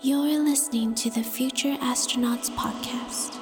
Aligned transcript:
You're 0.00 0.38
listening 0.38 0.94
to 0.94 1.10
the 1.10 1.24
Future 1.24 1.74
Astronauts 1.78 2.50
Podcast. 2.50 3.34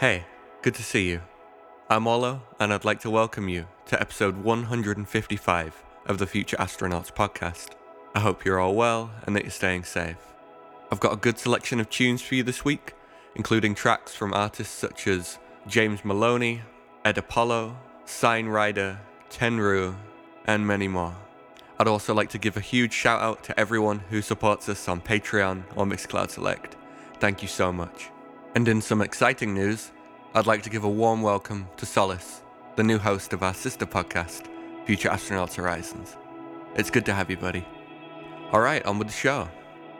Hey, 0.00 0.24
good 0.62 0.74
to 0.76 0.82
see 0.82 1.10
you. 1.10 1.20
I'm 1.90 2.06
Olo, 2.06 2.40
and 2.58 2.72
I'd 2.72 2.86
like 2.86 3.00
to 3.00 3.10
welcome 3.10 3.50
you 3.50 3.66
to 3.88 4.00
episode 4.00 4.38
155 4.38 5.84
of 6.06 6.16
the 6.16 6.26
Future 6.26 6.56
Astronauts 6.56 7.12
Podcast. 7.12 7.72
I 8.14 8.20
hope 8.20 8.42
you're 8.42 8.58
all 8.58 8.74
well 8.74 9.10
and 9.26 9.36
that 9.36 9.42
you're 9.42 9.50
staying 9.50 9.84
safe. 9.84 10.32
I've 10.90 11.00
got 11.00 11.12
a 11.12 11.16
good 11.16 11.38
selection 11.38 11.78
of 11.78 11.90
tunes 11.90 12.22
for 12.22 12.36
you 12.36 12.42
this 12.42 12.64
week, 12.64 12.94
including 13.34 13.74
tracks 13.74 14.14
from 14.14 14.32
artists 14.32 14.74
such 14.74 15.06
as 15.08 15.38
James 15.66 16.06
Maloney, 16.06 16.62
Ed 17.04 17.18
Apollo, 17.18 17.76
Sign 18.06 18.46
Rider, 18.46 18.98
Tenru, 19.28 19.94
and 20.46 20.66
many 20.66 20.88
more. 20.88 21.14
I'd 21.82 21.88
also 21.88 22.14
like 22.14 22.28
to 22.28 22.38
give 22.38 22.56
a 22.56 22.60
huge 22.60 22.92
shout 22.92 23.20
out 23.20 23.42
to 23.42 23.58
everyone 23.58 24.04
who 24.08 24.22
supports 24.22 24.68
us 24.68 24.88
on 24.88 25.00
Patreon 25.00 25.64
or 25.74 25.84
Mixcloud 25.84 26.30
Select. 26.30 26.76
Thank 27.18 27.42
you 27.42 27.48
so 27.48 27.72
much. 27.72 28.08
And 28.54 28.68
in 28.68 28.80
some 28.80 29.02
exciting 29.02 29.52
news, 29.52 29.90
I'd 30.32 30.46
like 30.46 30.62
to 30.62 30.70
give 30.70 30.84
a 30.84 30.88
warm 30.88 31.22
welcome 31.22 31.66
to 31.78 31.84
Solace, 31.84 32.42
the 32.76 32.84
new 32.84 32.98
host 32.98 33.32
of 33.32 33.42
our 33.42 33.52
sister 33.52 33.84
podcast, 33.84 34.46
Future 34.86 35.08
Astronauts 35.08 35.56
Horizons. 35.56 36.16
It's 36.76 36.88
good 36.88 37.04
to 37.06 37.14
have 37.14 37.28
you, 37.28 37.36
buddy. 37.36 37.66
Alright, 38.52 38.86
on 38.86 39.00
with 39.00 39.08
the 39.08 39.12
show. 39.12 39.48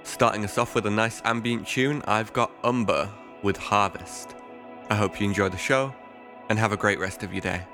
Starting 0.05 0.45
us 0.45 0.59
off 0.59 0.77
with 0.77 0.87
a 0.87 0.91
nice 0.91 1.21
ambient 1.25 1.67
tune, 1.67 2.01
I've 2.07 2.33
got 2.33 2.53
Umber 2.63 3.11
with 3.43 3.57
Harvest. 3.57 4.37
I 4.89 4.95
hope 4.95 5.21
you 5.21 5.27
enjoy 5.27 5.49
the 5.49 5.59
show 5.59 5.93
and 6.49 6.61
have 6.61 6.71
a 6.71 6.77
great 6.77 7.01
rest 7.01 7.25
of 7.25 7.33
your 7.33 7.41
day. 7.41 7.67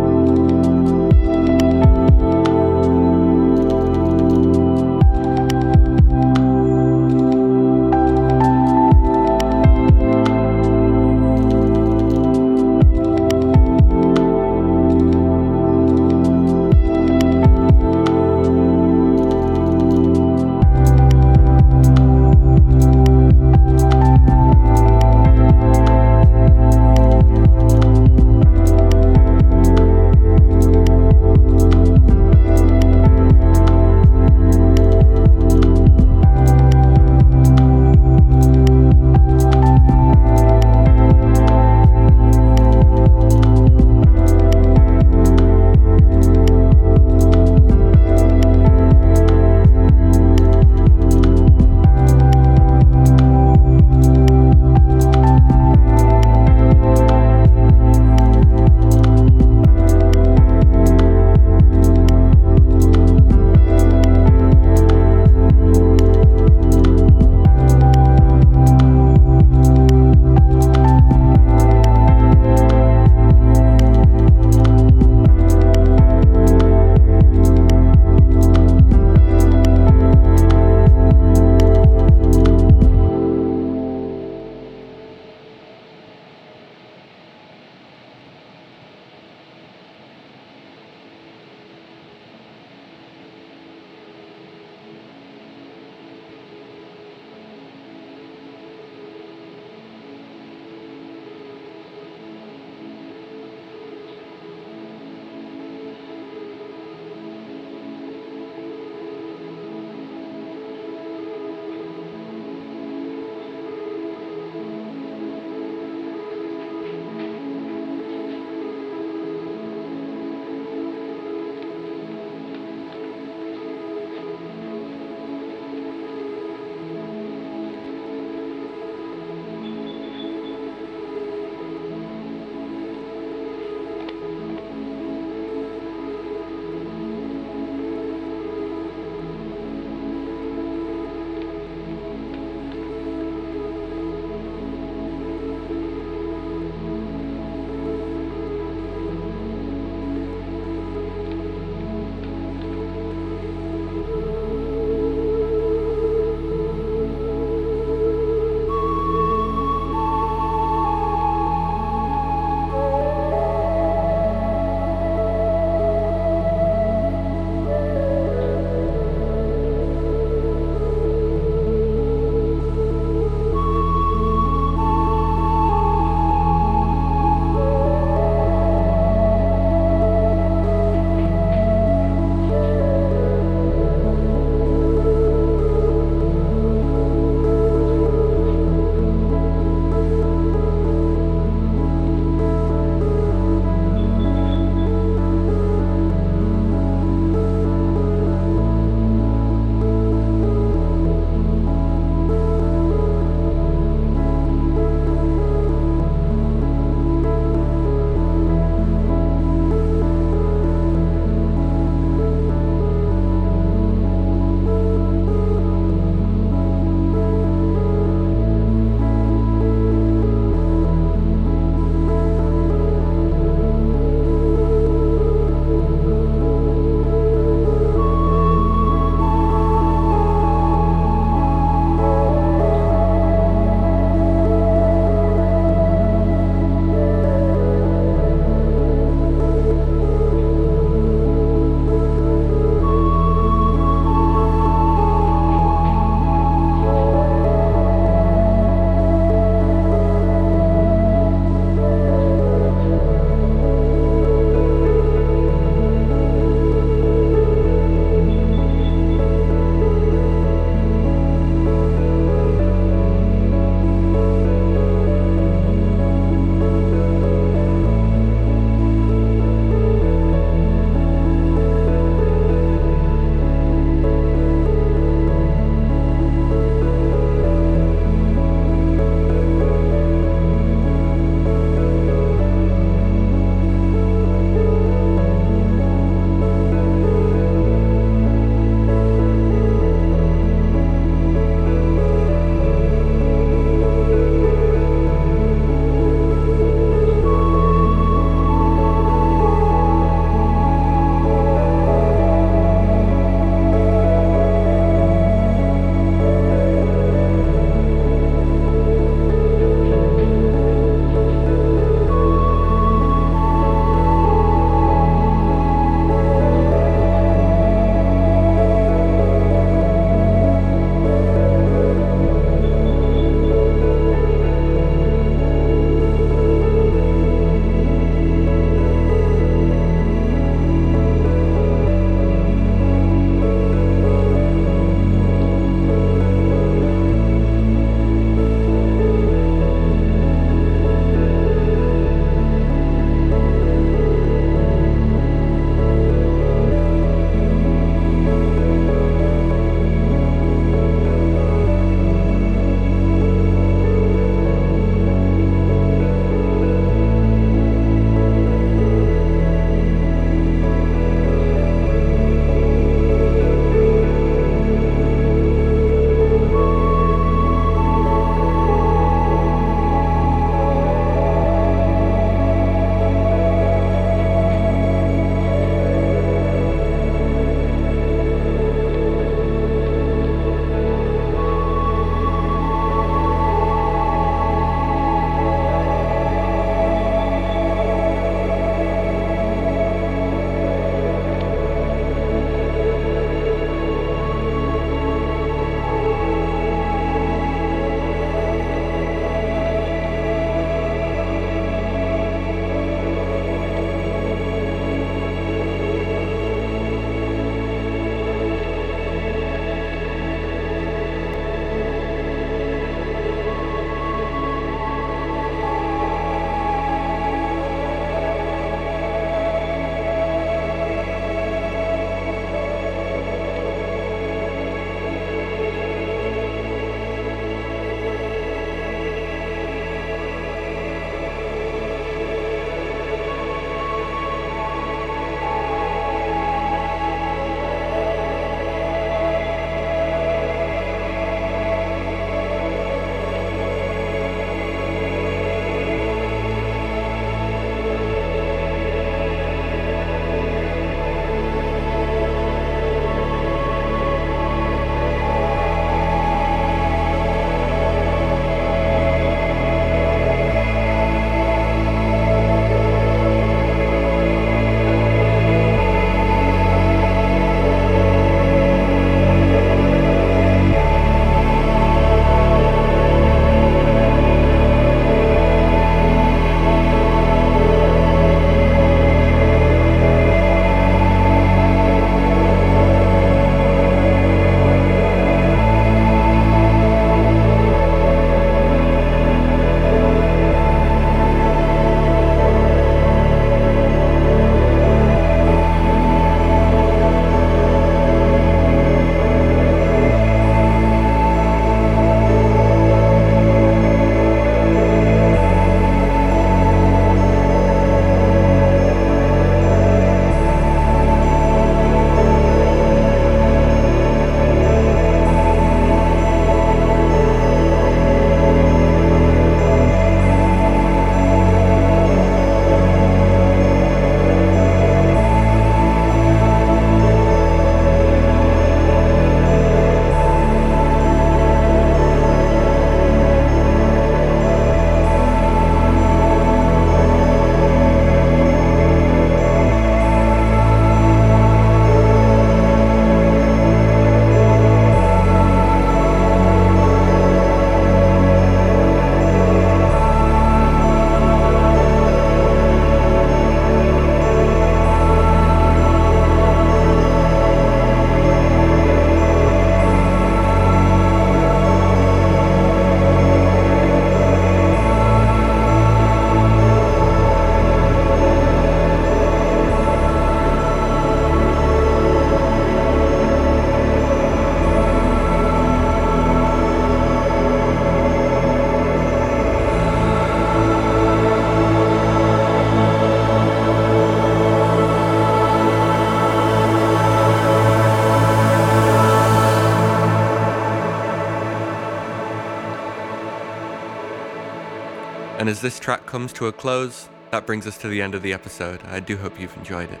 And 595.46 595.52
as 595.52 595.60
this 595.60 595.78
track 595.78 596.06
comes 596.06 596.32
to 596.32 596.48
a 596.48 596.52
close, 596.52 597.08
that 597.30 597.46
brings 597.46 597.68
us 597.68 597.78
to 597.78 597.86
the 597.86 598.02
end 598.02 598.16
of 598.16 598.22
the 598.22 598.32
episode. 598.32 598.82
I 598.86 598.98
do 598.98 599.16
hope 599.16 599.38
you've 599.38 599.56
enjoyed 599.56 599.92
it. 599.92 600.00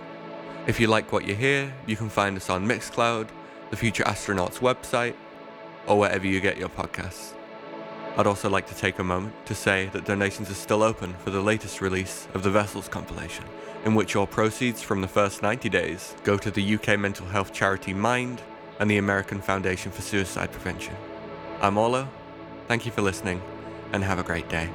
If 0.66 0.80
you 0.80 0.88
like 0.88 1.12
what 1.12 1.24
you 1.24 1.36
hear, 1.36 1.72
you 1.86 1.94
can 1.94 2.08
find 2.08 2.36
us 2.36 2.50
on 2.50 2.66
Mixcloud, 2.66 3.28
the 3.70 3.76
Future 3.76 4.02
Astronauts 4.02 4.58
website, 4.58 5.14
or 5.86 6.00
wherever 6.00 6.26
you 6.26 6.40
get 6.40 6.56
your 6.56 6.68
podcasts. 6.68 7.32
I'd 8.16 8.26
also 8.26 8.50
like 8.50 8.66
to 8.66 8.74
take 8.74 8.98
a 8.98 9.04
moment 9.04 9.34
to 9.46 9.54
say 9.54 9.88
that 9.92 10.04
donations 10.04 10.50
are 10.50 10.54
still 10.54 10.82
open 10.82 11.14
for 11.22 11.30
the 11.30 11.40
latest 11.40 11.80
release 11.80 12.26
of 12.34 12.42
the 12.42 12.50
Vessels 12.50 12.88
compilation, 12.88 13.44
in 13.84 13.94
which 13.94 14.16
all 14.16 14.26
proceeds 14.26 14.82
from 14.82 15.00
the 15.00 15.06
first 15.06 15.42
90 15.42 15.68
days 15.68 16.16
go 16.24 16.36
to 16.36 16.50
the 16.50 16.74
UK 16.74 16.98
mental 16.98 17.26
health 17.26 17.52
charity 17.52 17.94
Mind 17.94 18.42
and 18.80 18.90
the 18.90 18.98
American 18.98 19.40
Foundation 19.40 19.92
for 19.92 20.02
Suicide 20.02 20.50
Prevention. 20.50 20.96
I'm 21.60 21.78
Orlo, 21.78 22.08
thank 22.66 22.84
you 22.84 22.90
for 22.90 23.02
listening, 23.02 23.40
and 23.92 24.02
have 24.02 24.18
a 24.18 24.24
great 24.24 24.48
day. 24.48 24.68